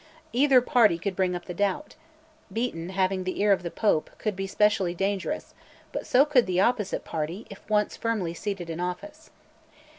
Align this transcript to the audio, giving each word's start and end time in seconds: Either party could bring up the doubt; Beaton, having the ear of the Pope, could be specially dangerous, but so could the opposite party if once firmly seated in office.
Either 0.33 0.61
party 0.61 0.97
could 0.97 1.15
bring 1.15 1.35
up 1.35 1.45
the 1.45 1.53
doubt; 1.53 1.93
Beaton, 2.51 2.89
having 2.89 3.23
the 3.23 3.39
ear 3.39 3.51
of 3.51 3.61
the 3.61 3.69
Pope, 3.69 4.09
could 4.17 4.35
be 4.35 4.47
specially 4.47 4.95
dangerous, 4.95 5.53
but 5.91 6.07
so 6.07 6.25
could 6.25 6.47
the 6.47 6.59
opposite 6.59 7.05
party 7.05 7.45
if 7.51 7.61
once 7.69 7.95
firmly 7.97 8.33
seated 8.33 8.67
in 8.71 8.79
office. 8.79 9.29